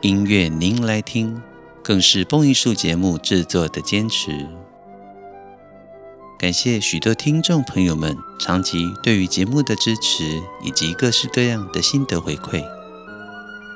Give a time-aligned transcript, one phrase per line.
[0.00, 1.42] 音乐您来听，
[1.82, 4.46] 更是蹦艺术节目制作的坚持。
[6.38, 12.64] 感谢许多听众朋友们长期对于节目的支持，以及各式各样的心得回馈。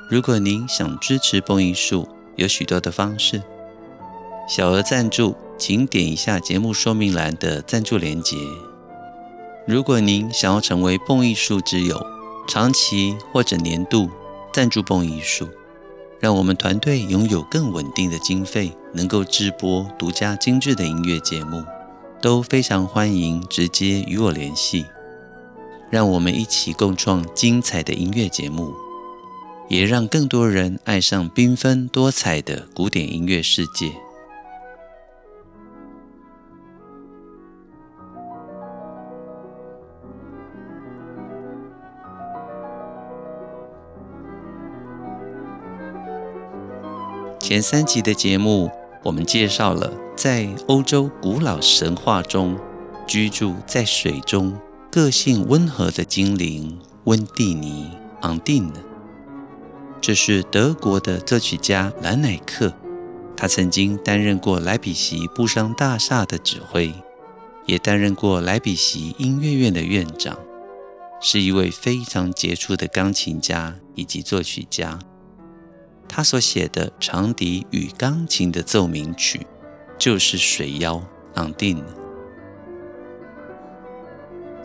[0.09, 3.43] 如果您想支持蹦艺术，有许多的方式。
[4.47, 8.37] 小额赞助，请点一下节目说明栏的赞助连结。
[9.67, 12.01] 如果您想要成为蹦艺术之友，
[12.47, 14.09] 长期或者年度
[14.53, 15.49] 赞助蹦艺术，
[16.23, 21.61] 让我们团队拥有更稳定的经费，能够制播独家精致的音乐节目。
[22.21, 24.85] 都非常欢迎直接与我联系，
[25.91, 28.73] 让我们一起共创精彩的音乐节目，
[29.67, 33.91] 也让更多人爱上缤纷多彩的古典音乐世界。
[47.53, 48.67] 前三集的节目，
[49.03, 52.57] 我们介绍了在欧洲古老神话中
[53.05, 54.59] 居住在水中、
[54.91, 57.91] 个性温和的精灵温蒂尼
[58.23, 58.73] （Undine）。
[60.01, 62.73] 这是德国的作曲家兰乃克，
[63.37, 66.91] 他曾经担任过莱比锡布商大厦的指挥，
[67.67, 70.35] 也担任过莱比锡音乐院的院长，
[71.21, 74.97] 是一位非常杰出的钢琴家以及作曲家。
[76.15, 79.47] 他所写的长笛与钢琴的奏鸣曲，
[79.97, 81.01] 就是《水妖》
[81.53, 81.81] Undine。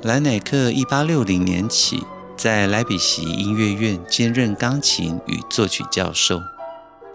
[0.03, 2.05] 兰乃克一八六零年起
[2.37, 6.43] 在莱比锡音乐院兼任钢琴与作曲教授，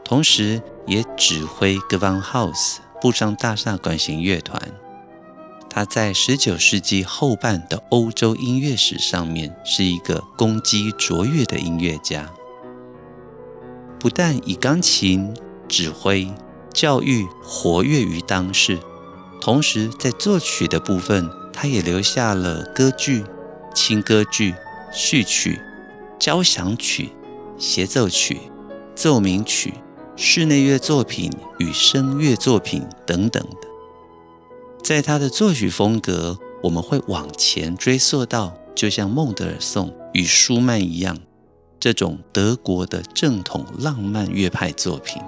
[0.03, 4.59] 同时也指挥 g e w a n h a u s 布商大厦管弦乐团。
[5.69, 12.31] 他在十九世纪后半的欧洲音乐史上面是一个功绩卓越的音乐家。
[14.03, 15.33] 不但以钢琴
[15.69, 16.29] 指挥、
[16.73, 18.77] 教育活跃于当世，
[19.39, 23.23] 同时在作曲的部分，他也留下了歌剧、
[23.73, 24.55] 轻歌剧、
[24.91, 25.57] 序曲、
[26.19, 27.11] 交响曲、
[27.57, 28.37] 协奏曲、
[28.93, 29.73] 奏鸣曲、
[30.17, 33.67] 室内乐作品与声乐作品等等的。
[34.83, 41.17] 在他的作曲风格，我们会往前追溯到，就像孟德尔颂与舒曼一样。
[41.83, 45.21] 这种德国的正统浪漫乐派作品，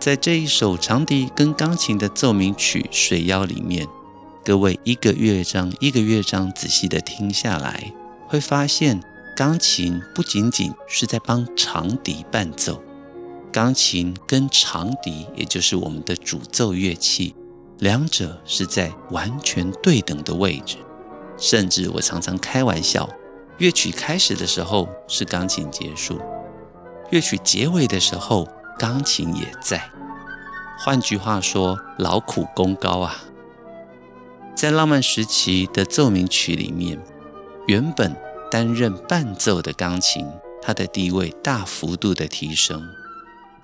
[0.00, 3.86] 在这一首长笛跟钢琴的奏鸣曲《水妖》里面，
[4.42, 7.92] 各位一个乐章一个乐章仔细的听下来，
[8.26, 8.98] 会发现
[9.36, 12.82] 钢琴不仅仅是在帮长笛伴奏，
[13.52, 17.34] 钢琴跟长笛，也就是我们的主奏乐器，
[17.80, 20.78] 两者是在完全对等的位置，
[21.36, 23.06] 甚至我常常开玩笑。
[23.58, 26.20] 乐曲开始的时候是钢琴结束，
[27.10, 28.48] 乐曲结尾的时候
[28.78, 29.90] 钢琴也在。
[30.78, 33.22] 换句话说，劳苦功高啊！
[34.56, 36.98] 在浪漫时期的奏鸣曲里面，
[37.68, 38.16] 原本
[38.50, 40.26] 担任伴奏的钢琴，
[40.60, 42.82] 它的地位大幅度的提升，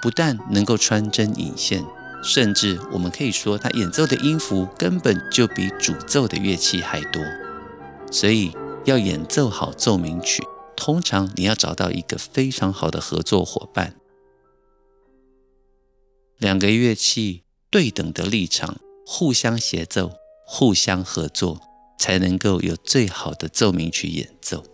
[0.01, 1.85] 不但能够穿针引线，
[2.23, 7.21] 甚至我们可以说，它演奏的音符根本就比主奏的乐器还多，
[8.13, 8.53] 所以。
[8.89, 10.43] 要演奏好奏鸣曲，
[10.75, 13.97] 通常你要找到一个非常好的合作伙伴，
[16.39, 20.13] 两个乐器对等的立场，互相协奏、
[20.47, 21.61] 互相合作，
[21.99, 24.65] 才能够有最好的奏鸣曲演奏。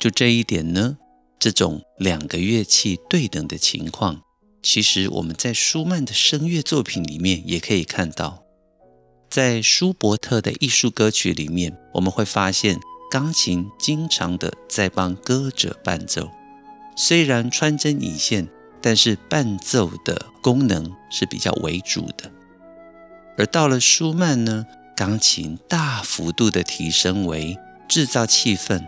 [0.00, 0.98] 就这一点呢，
[1.38, 4.22] 这种两个乐器对等的情况，
[4.64, 8.42] 其实我们在舒曼的声乐作品里面也可以看到，
[9.30, 12.80] 在舒伯特的艺术歌曲里面，我们会发现。
[13.10, 16.30] 钢琴经常的在帮歌者伴奏，
[16.96, 18.48] 虽然穿针引线，
[18.80, 22.30] 但是伴奏的功能是比较为主的。
[23.38, 24.66] 而到了舒曼呢，
[24.96, 27.56] 钢琴大幅度的提升为
[27.86, 28.86] 制造气氛、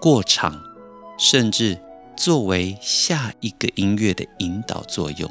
[0.00, 0.60] 过场，
[1.18, 1.80] 甚至
[2.16, 5.30] 作为下一个音乐的引导作用。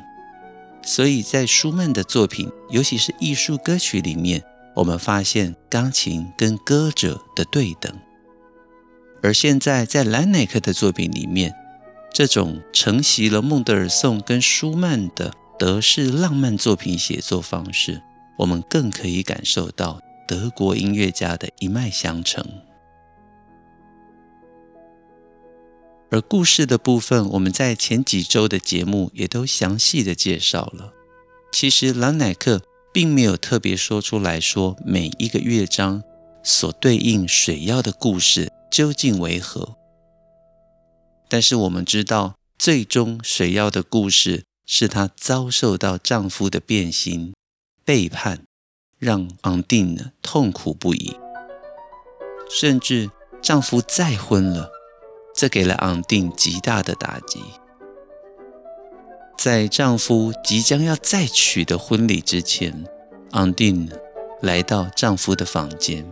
[0.81, 4.41] 所以在舒曼的作品，尤其是艺术歌曲里面，
[4.75, 7.93] 我们发现钢琴跟歌者的对等。
[9.27, 11.53] 而现在，在兰乃克的作品里面，
[12.13, 18.01] 这种承袭了孟德尔颂跟舒曼的德式浪漫作品写作方式，
[18.37, 22.41] 我们更可以感受到德国音乐家的一脉相承。
[26.09, 30.93] 而故事的部分，我们在前几周的节目也都详细的介绍了。
[31.51, 32.61] 其实兰乃克
[32.93, 36.01] 并没有特别说出来说每一个乐章
[36.41, 39.77] 所对应水妖的故事究竟为何。
[41.29, 47.33] 但是我们知道，最终水妖的故事是她遭受到丈夫的变心、
[47.83, 48.43] 背叛，
[48.97, 51.17] 让昂定痛苦不已，
[52.49, 53.11] 甚至
[53.41, 54.71] 丈夫再婚了，
[55.35, 57.41] 这给了昂定极大的打击。
[59.37, 62.85] 在丈夫即将要再娶的婚礼之前，
[63.31, 63.87] 昂定
[64.41, 66.03] 来到丈夫的房间，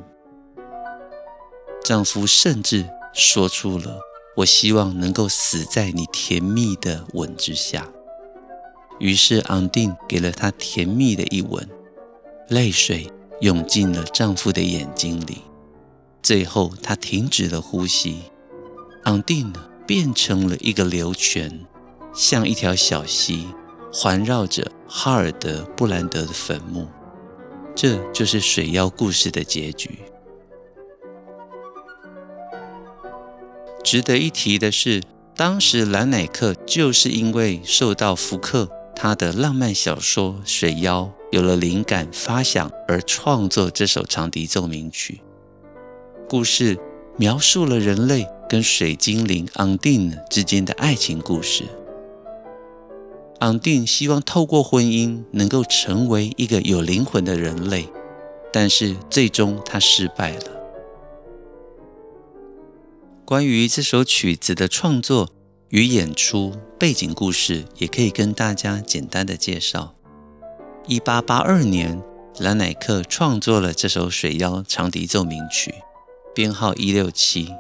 [1.86, 4.00] 丈夫甚至说出了。
[4.38, 7.88] 我希望能够死在你甜蜜的吻之下。
[9.00, 11.70] 于是昂定给了她甜蜜的一吻，
[12.50, 13.08] 泪水
[13.42, 15.44] 涌进了丈夫的眼睛里。
[16.24, 18.24] 最后，她停止了呼吸。
[19.04, 19.54] 昂定
[19.86, 21.68] 变成了一个流泉，
[22.16, 23.48] 像一条小溪，
[23.94, 26.88] 环绕着哈尔德布兰德的坟墓。
[27.76, 30.00] 这就是水妖故事的结局。
[33.86, 35.04] 值得一提的是，
[35.36, 45.22] 当时兰乃克就是因为受到福克他的浪漫小说《水妖》有了灵感发想而创作这首长笛奏鸣曲。
[46.28, 46.80] 故事
[47.16, 51.64] 描述了人类跟水精灵昂定之间的爱情故事。
[53.42, 57.88] 昂定希望透过婚姻能够成为一个有灵魂的人类，
[58.52, 60.55] 但是最终他失败了。
[63.26, 65.32] 关于这首曲子的创作
[65.70, 69.96] 与演出背景故事，也可以跟大家简单的介绍。
[70.86, 72.00] 一八八二年，
[72.38, 75.74] 兰乃克创作了这首《水妖》长笛奏鸣曲，
[76.36, 77.52] 编号一六七。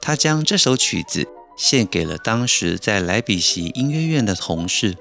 [0.00, 4.96] 他将这首曲子献给了当时在莱比锡音乐院的同事，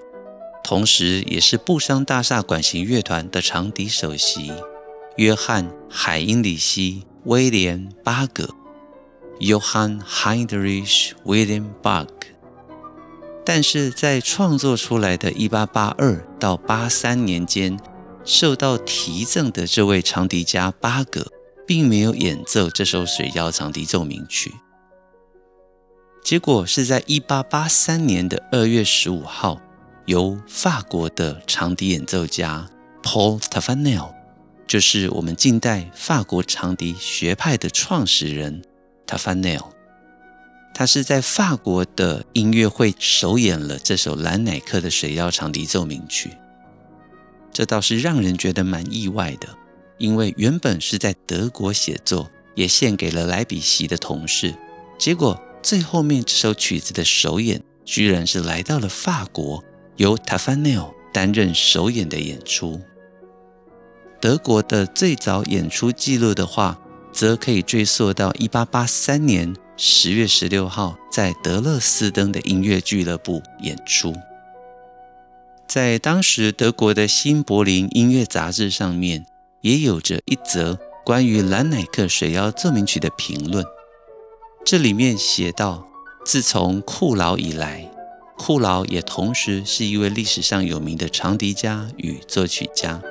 [0.64, 4.54] 同时也是布商大厦管弦乐团的长笛首席
[5.16, 8.54] 约翰·海因里希·威廉·巴格。
[9.40, 12.08] Johann Heinrich Wilhelm Bach，
[13.46, 17.78] 但是在创作出来的1882到83年间，
[18.24, 21.32] 受到提赠的这位长笛家巴格，
[21.68, 24.54] 并没有演奏这首水妖长笛奏鸣曲。
[26.24, 29.60] 结果是在1883年的2月15号，
[30.06, 32.70] 由法国的长笛演奏家
[33.02, 34.14] Paul Taffanel，
[34.66, 38.64] 就是我们近代法国长笛学派的创始人。
[39.08, 39.66] Taffanel，
[40.74, 46.32] 他是在法国的音乐会首演了这首兰乃克的水妖长笛奏鸣曲，
[47.52, 49.50] 这倒是让人觉得蛮意外的，
[49.98, 54.56] 因为原本是在德国写作，也献给了莱比锡的同事，
[54.98, 59.64] 结果最后面这首曲子的首演居然是来到了法国，
[59.98, 62.82] 由 Taffanel 担任首演的演出。
[64.20, 66.80] 德国的最早演出记录的话，
[67.14, 74.14] 则可以追溯到一八八三年十月十六号，在德勒斯登的音乐俱乐部演出。
[75.68, 79.26] 在当时德国的《新柏林音乐杂志》上面，
[79.62, 83.64] 也有着一则关于兰乃克水妖奏鸣曲的评论。
[84.66, 85.88] 这里面写道：
[86.26, 87.90] 自从库劳以来，
[88.38, 93.02] 库劳也同时是一位历史上有名的长笛家与作曲家。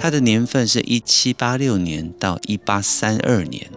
[0.00, 3.68] 他的年份是一七八六年到一八三二年。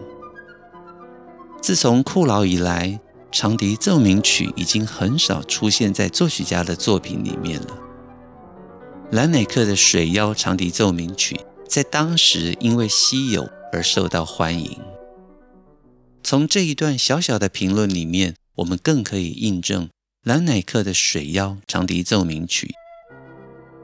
[1.60, 3.00] 自从库劳以来，
[3.32, 7.76] 长笛奏鸣曲已经很少出现在作曲家的作品里面了。
[9.10, 14.80] 兰乃克的《水妖》长笛奏鸣曲在当时因为稀有而受到欢迎。
[16.22, 19.88] 从这一段小小的评论里面，我们更可以印证
[20.22, 22.72] 兰乃克的《水妖》长笛奏鸣曲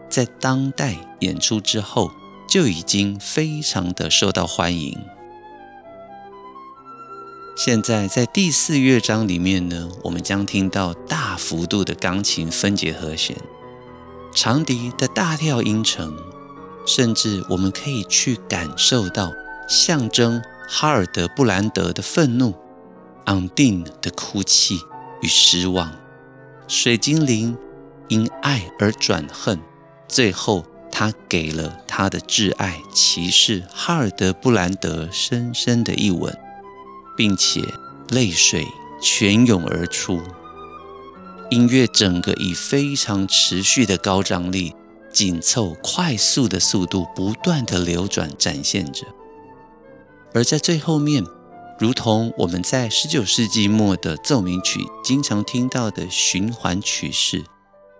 [0.09, 2.13] 在当代演出之后。
[2.49, 4.99] 就已经非常的受到欢迎。
[7.55, 13.37] 现在在第四乐章里面呢，我们将听到大幅度的钢琴分解和弦，
[14.35, 16.17] 长笛的大调音程，
[16.87, 19.31] 甚至我们可以去感受到
[19.69, 22.55] 象征哈尔德布兰德的愤怒，
[23.27, 24.81] 昂定的哭泣
[25.21, 25.93] 与失望，
[26.67, 27.55] 水精灵
[28.07, 29.61] 因爱而转恨，
[30.09, 30.65] 最后。
[30.91, 36.37] 他给了他的挚爱骑士哈尔德布兰德深深的一吻，
[37.17, 37.63] 并且
[38.11, 38.67] 泪水
[39.01, 40.21] 泉涌而出，
[41.51, 44.75] 音乐整个以非常持续的高张力、
[45.13, 49.07] 紧凑、快速的速度不断的流转展现着，
[50.35, 51.25] 而在最后面，
[51.79, 57.45] 如同我们在十九世纪末的奏鸣曲经常听到的循环曲式，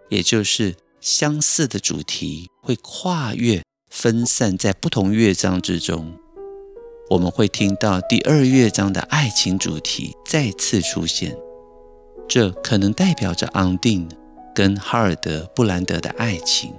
[0.09, 6.13] 也就是相似的主题会跨越、分散在不同乐章之中，
[7.11, 11.37] 我们会听到第二乐章的爱情主题再次出现。
[12.29, 14.09] 这可能代表着昂定
[14.53, 16.75] 跟哈尔德布兰德的爱情，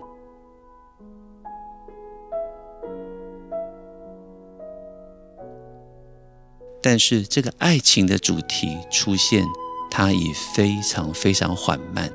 [6.84, 9.46] 但是这个爱情的主题出现，
[9.90, 12.14] 它已非常非常缓慢、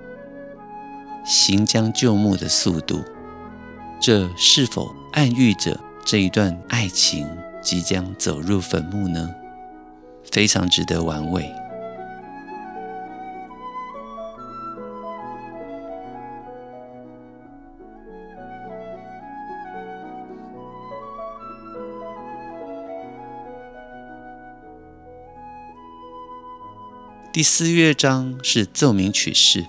[1.25, 3.03] 行将就木的速度，
[4.01, 7.27] 这是否暗喻着这一段爱情
[7.63, 9.35] 即将走入坟墓呢？
[10.31, 11.51] 非常值得玩味。
[27.33, 29.67] 第四乐章是奏鸣曲式，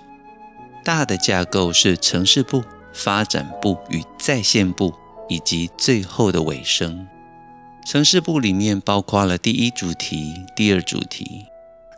[0.86, 2.64] 大的架构是城市部、
[2.94, 4.94] 发展部与在线部，
[5.28, 7.08] 以及最后的尾声。
[7.88, 11.46] 城市部里面包括了第一主题、第二主题，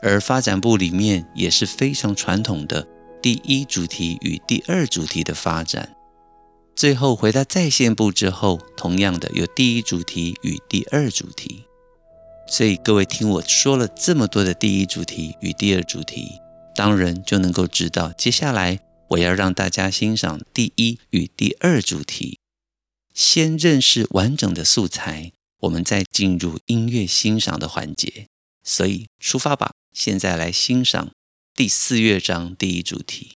[0.02, 2.88] 而发展部里面也是非常传统的
[3.22, 5.94] 第一主题与第二主题的发展。
[6.74, 11.66] 最后回到在线部之后，同样的有第一主题与第二主题。
[12.50, 16.40] 所以各位听我说了这么多的第一主题与第二主题，
[16.78, 18.80] 当然就能够知道，接下来
[19.10, 22.38] 我要让大家欣赏第一与第二主题，
[23.16, 25.32] 先认识完整的素材，
[25.62, 28.28] 我们再进入音乐欣赏的环节。
[28.64, 31.10] 所以出发吧，现在来欣赏
[31.56, 33.37] 第四乐章第一主题。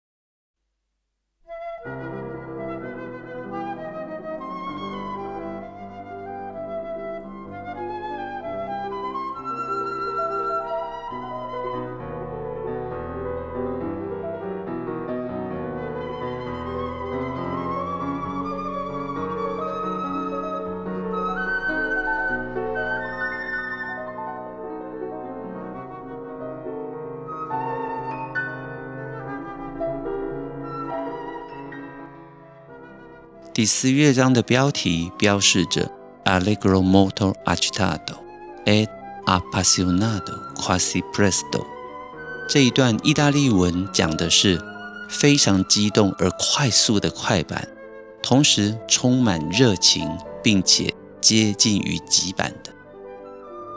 [33.60, 35.92] 第四乐章的标题标示着
[36.24, 38.16] “Allegro molto agitato
[38.64, 38.88] ed
[39.26, 41.66] appassionato quasi presto”。
[42.48, 44.58] 这一段意大利文讲的是
[45.10, 47.68] 非常激动而快速的快板，
[48.22, 50.08] 同时充满热情，
[50.42, 52.72] 并且接近于急板的。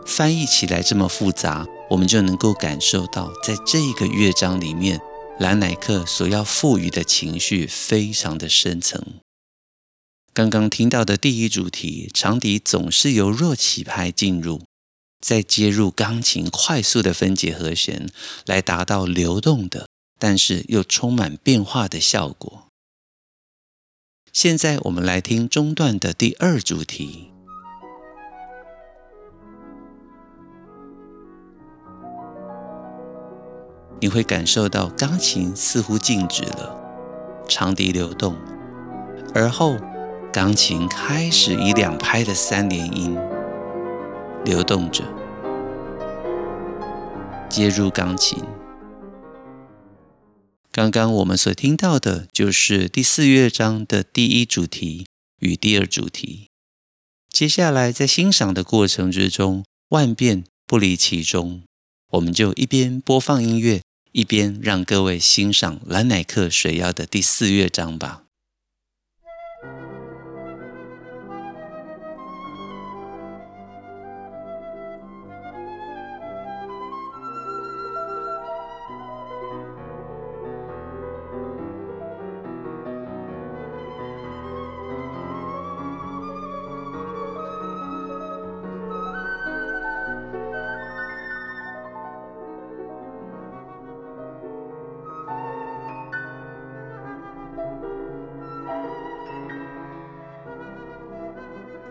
[0.06, 5.02] 翻译起来这么复杂，我们就能够感受到，在这个乐章里面，
[5.42, 9.04] 兰乃克所要赋予的情绪非常的深层。
[10.34, 14.64] 刚刚听到的第一主题，长笛总是由弱起拍进入，
[15.22, 18.10] 再接入钢琴快速的分解和弦，
[18.48, 19.88] 来达到流动的，
[20.18, 22.64] 但是又充满变化的效果。
[24.32, 27.30] 现在我们来听中段的第二主题，
[34.02, 36.76] 你会感受到钢琴似乎静止了，
[37.48, 38.36] 长笛流动，
[39.36, 39.78] 而后。
[40.34, 43.16] 钢琴开始以两拍的三连音
[44.44, 45.04] 流动着，
[47.48, 48.44] 接入钢琴。
[50.72, 55.06] 刚刚我们所听到的就是第四乐章的第一主题
[55.40, 56.48] 与第二主题。
[57.30, 61.62] 接下来在欣赏的过程之中，万变不离其宗，
[62.14, 68.23] 我们就一边播放音乐，一边让各位欣赏兰乃克水曜的第四乐章吧。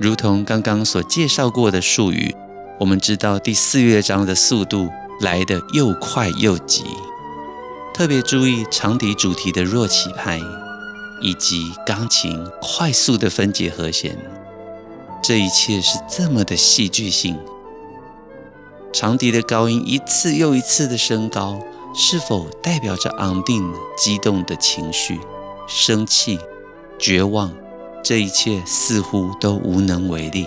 [0.02, 2.34] 如同刚刚所介绍过的术语，
[2.80, 4.88] 我们知道第四乐章的速度
[5.20, 6.82] 来得又快又急，
[7.94, 10.40] 特别注意长笛主题的弱起拍，
[11.20, 14.18] 以及钢琴快速的分解和弦，
[15.22, 17.38] 这一切是这么的戏剧性。
[18.92, 21.60] 长笛的高音一次又一次的升高，
[21.94, 25.20] 是否代表着昂定、激动的情绪？
[25.68, 26.40] 生气、
[26.98, 27.52] 绝望，
[28.02, 30.46] 这一切似乎都无能为力。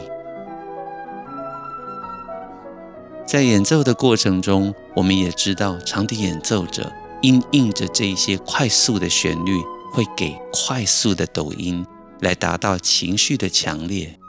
[3.25, 9.59] 在演奏的过程中，我们也知道，长笛演奏者因应着这一些快速的旋律，
[9.91, 11.85] 会给快速的抖音，
[12.19, 14.19] 来达到情绪的强烈。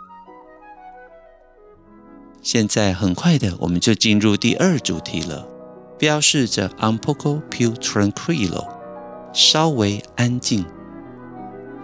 [2.42, 5.46] 现在很快的，我们就进入第二主题了，
[5.98, 8.66] 标示着 un poco più tranquillo，
[9.32, 10.64] 稍微安静。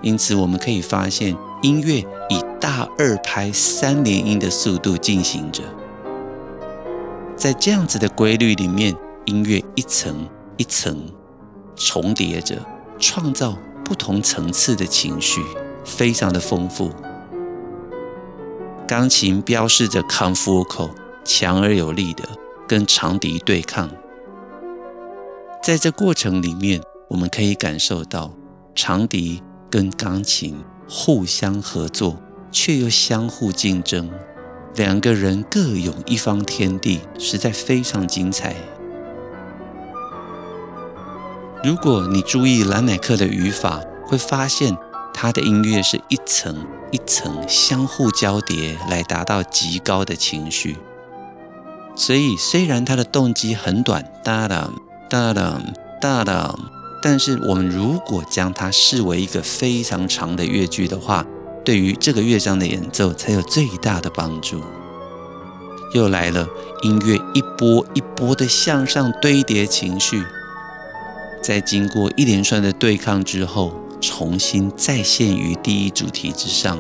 [0.03, 5.63] 因此，我们可以发现，音乐以大二拍三连音的速度进行着。
[7.37, 8.95] 在这样子的规律里面，
[9.25, 11.09] 音乐一层一层
[11.77, 12.57] 重叠着，
[12.99, 15.41] 创造不同层次的情绪，
[15.85, 16.91] 非常的丰富。
[18.87, 20.91] 钢琴标示着 con fuoco，
[21.25, 22.25] 强而有力的
[22.69, 23.89] 跟长笛对抗。
[25.63, 28.33] 在这过程里面，我们可以感受到
[28.75, 29.41] 长笛
[29.73, 32.19] 跟钢琴互相合作，
[32.51, 34.11] 却又相互竞争，
[34.77, 38.55] 两个人各有一方天地，实在非常精彩。
[41.65, 44.77] 如果你注意兰乃克的语法，会发现。
[45.15, 50.79] 他的音乐是一层一层相互交叠，来达到极高的情绪。
[51.95, 54.71] 所以，虽然他的动机很短，哒哒
[55.11, 55.61] 哒哒
[56.01, 56.59] 哒哒，
[57.03, 61.27] 但是我们如果将它视为一个非常长的乐句的话，
[61.65, 64.63] 对于这个乐章的演奏才有最大的帮助。
[65.93, 66.49] 又来了，
[66.83, 70.23] 音乐一波一波的向上堆叠情绪，
[71.43, 73.73] 在经过一连串的对抗之后。
[74.05, 76.77] 重新再现于第一主题之上，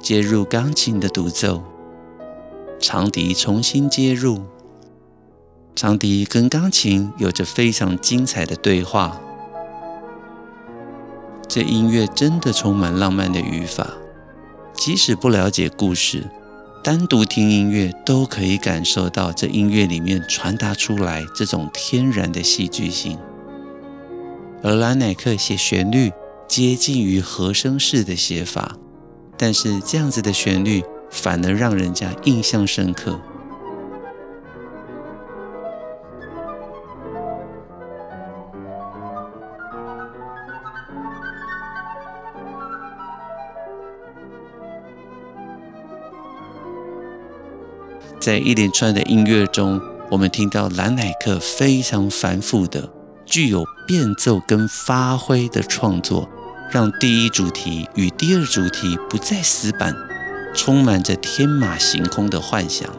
[0.00, 1.64] 接入钢琴的独奏，
[2.90, 4.40] 长笛重新接入，
[5.76, 9.20] 长笛跟钢琴有着非常精彩的对话。
[11.46, 13.88] 这音乐真的充满浪漫的语法，
[14.72, 16.30] 即使不了解故事。
[16.82, 23.18] 单独听音乐都可以感受到这音乐里面传达出来这种天然的戏剧性，
[24.62, 26.10] 而兰乃克写旋律
[26.48, 28.78] 接近于和声式的写法，
[29.36, 33.18] 但是这样子的旋律反而让人家印象深刻。
[48.20, 52.90] 在一连串的音乐中，我们听到蓝乃克非常繁复的、
[53.24, 56.28] 具有变奏跟发挥的创作，
[56.70, 59.94] 让第一主题与第二主题不再死板，
[60.58, 62.92] 充满着天马行空的幻想。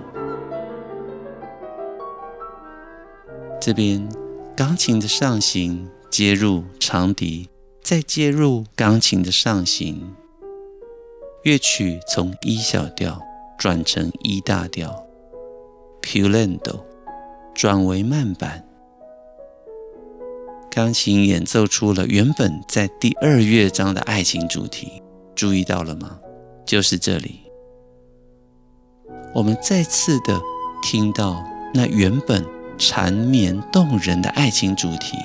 [3.59, 4.07] 这边
[4.55, 7.49] 钢琴的上行接入长笛，
[7.83, 10.15] 再接入钢琴的上行，
[11.43, 13.21] 乐曲从 E 小调
[13.57, 15.05] 转成 E 大调。
[16.01, 16.79] ，pulendo
[17.53, 18.65] 转为慢板，
[20.71, 25.03] 钢琴演奏出了原本在第二乐章的爱情主题，
[25.35, 26.21] 注意到了吗？
[26.65, 27.41] 就是这里，
[29.33, 30.41] 我们再次的
[30.81, 32.43] 听到那原本
[32.77, 35.17] 缠绵动人的爱情主题，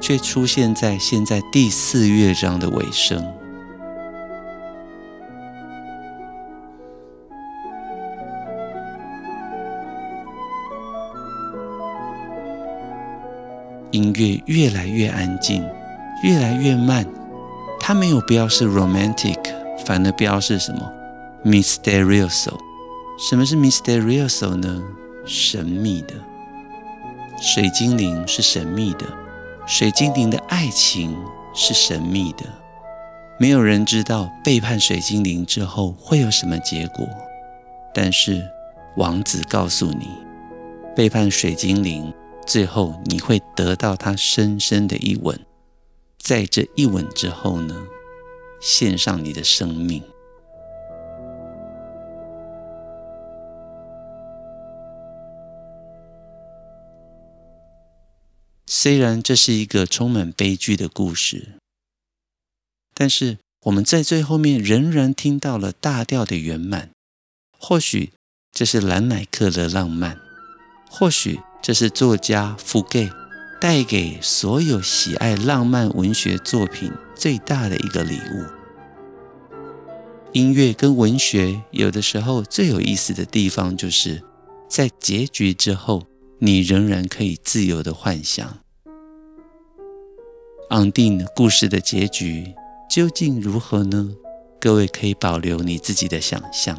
[0.00, 3.24] 却出现在现在第四乐章的尾声。
[13.92, 15.64] 音乐越来越安静，
[16.22, 17.06] 越来越慢。
[17.78, 19.38] 它没有标示 romantic，
[19.86, 20.92] 反而标示什么
[21.44, 22.48] ？Mysterious。
[23.18, 24.82] 什么是 misterioso 呢？
[25.24, 26.14] 神秘的。
[27.40, 29.06] 水精灵是神秘的，
[29.66, 31.16] 水精灵的爱情
[31.54, 32.44] 是神秘的。
[33.38, 37.08] 没有人知道背叛水精灵之后会有什么结果，
[37.94, 38.42] 但是
[38.96, 40.08] 王子告诉你，
[40.94, 42.12] 背叛水精灵。
[42.46, 45.40] 最后，你会得到他深深的一吻，
[46.16, 47.74] 在这一吻之后呢，
[48.60, 50.00] 献上你的生命。
[58.66, 61.54] 虽然这是一个充满悲剧的故事，
[62.94, 66.90] 但是我们在最后面仍然听到了大调的圆满。
[67.58, 68.12] 或许
[68.52, 70.20] 这是兰乃克的浪漫，
[70.88, 71.40] 或许。
[71.62, 73.10] 这是作家福盖
[73.60, 78.44] 带给所有喜爱浪漫文学作品最大的一个礼物，
[80.32, 84.22] 音乐跟文学有的时候最有意思的地方，就是
[84.68, 86.06] 在结局之后，
[86.38, 88.58] 你仍然可以自由的幻想。
[90.70, 92.54] 昂定故事的结局
[92.90, 94.14] 究竟如何呢？
[94.60, 96.78] 各位可以保留你自己的想象。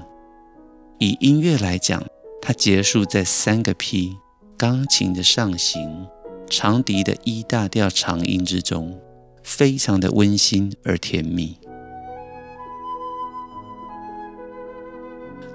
[1.00, 2.04] 以音乐来讲，
[2.42, 4.18] 它结束在三个 P，
[4.58, 6.08] 钢琴的上行，
[6.48, 9.00] 长笛的 E 大调长音之中，
[9.42, 11.58] 非常的温馨而甜蜜。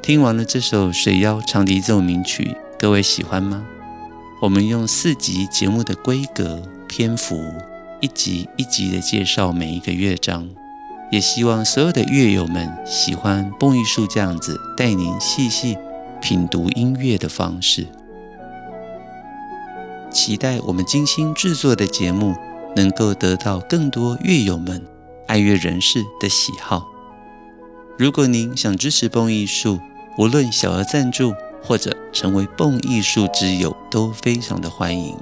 [0.00, 3.64] 听完了这首水妖长笛奏鸣曲，各位喜欢吗？
[4.42, 7.40] 我们用四集节目的规格篇幅。
[8.00, 10.48] 一集一集的介绍每一个乐章，
[11.12, 15.78] 也希望所有的乐友们喜欢蹦艺术这样子带您细细
[16.20, 17.86] 品读音乐的方式。
[20.10, 22.34] 期待我们精心制作的节目
[22.74, 24.84] 能够得到更多乐友们、
[25.28, 26.88] 爱乐人士的喜好。
[27.96, 29.78] 如果您想支持蹦艺术，
[30.18, 35.16] 无论小额赞助或者成为蹦艺术之友，都非常的欢迎。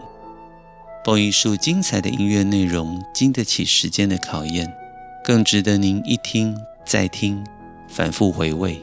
[1.05, 4.73] 蹦艺术精彩的音乐内容，经得起时间的考验，
[5.25, 7.45] 更值得您一听再听，
[7.89, 8.83] 反复回味。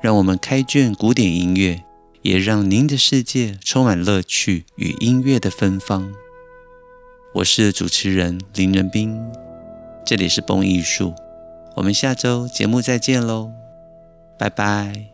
[0.00, 1.84] 让我们开卷古典音乐，
[2.22, 6.12] 也让您的世界充满乐趣与音乐的芬芳。
[7.34, 9.20] 我是主持人林仁斌，
[10.04, 11.14] 这里是蹦艺术，
[11.76, 13.52] 我们下周节目再见喽，
[14.36, 15.11] 拜拜。